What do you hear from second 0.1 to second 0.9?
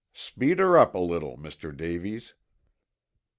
"Speed her